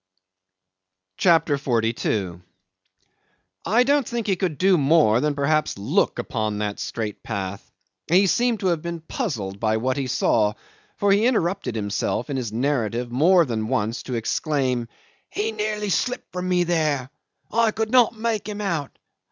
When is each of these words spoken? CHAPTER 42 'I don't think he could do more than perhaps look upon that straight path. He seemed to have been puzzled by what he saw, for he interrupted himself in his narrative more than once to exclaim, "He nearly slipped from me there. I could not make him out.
CHAPTER 1.17 1.59
42 1.59 2.41
'I 3.67 3.83
don't 3.83 4.09
think 4.09 4.25
he 4.25 4.35
could 4.35 4.57
do 4.57 4.75
more 4.75 5.21
than 5.21 5.35
perhaps 5.35 5.77
look 5.77 6.17
upon 6.17 6.57
that 6.57 6.79
straight 6.79 7.21
path. 7.21 7.71
He 8.07 8.25
seemed 8.25 8.61
to 8.61 8.69
have 8.69 8.81
been 8.81 9.01
puzzled 9.01 9.59
by 9.59 9.77
what 9.77 9.97
he 9.97 10.07
saw, 10.07 10.53
for 10.97 11.11
he 11.11 11.27
interrupted 11.27 11.75
himself 11.75 12.31
in 12.31 12.37
his 12.37 12.51
narrative 12.51 13.11
more 13.11 13.45
than 13.45 13.67
once 13.67 14.01
to 14.01 14.15
exclaim, 14.15 14.87
"He 15.29 15.51
nearly 15.51 15.89
slipped 15.89 16.31
from 16.33 16.49
me 16.49 16.63
there. 16.63 17.11
I 17.51 17.69
could 17.69 17.91
not 17.91 18.17
make 18.17 18.49
him 18.49 18.59
out. 18.59 18.97